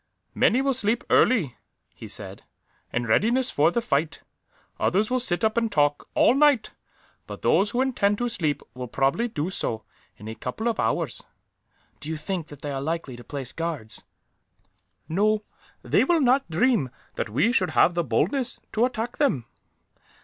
"Many 0.33 0.63
will 0.63 0.73
sleep 0.73 1.03
early," 1.11 1.57
he 1.93 2.07
said, 2.07 2.43
"in 2.91 3.05
readiness 3.05 3.51
for 3.51 3.69
the 3.69 3.83
fight. 3.83 4.23
Others 4.79 5.11
will 5.11 5.19
sit 5.19 5.43
up 5.43 5.57
and 5.57 5.71
talk, 5.71 6.09
all 6.15 6.33
night; 6.33 6.71
but 7.27 7.43
those 7.43 7.69
who 7.69 7.81
intend 7.81 8.17
to 8.17 8.27
sleep 8.27 8.63
will 8.73 8.87
probably 8.87 9.27
do 9.27 9.51
so, 9.51 9.83
in 10.17 10.27
a 10.27 10.33
couple 10.33 10.67
of 10.67 10.79
hours." 10.79 11.21
"Do 11.99 12.09
you 12.09 12.17
think 12.17 12.47
that 12.47 12.63
they 12.63 12.71
are 12.71 12.81
likely 12.81 13.15
to 13.15 13.23
place 13.23 13.53
guards?" 13.53 14.03
"No; 15.07 15.41
they 15.83 16.03
will 16.03 16.19
not 16.21 16.49
dream 16.49 16.89
that 17.13 17.29
we 17.29 17.51
should 17.51 17.69
have 17.77 17.93
the 17.93 18.03
boldness 18.03 18.59
to 18.71 18.85
attack 18.85 19.17
them." 19.19 19.45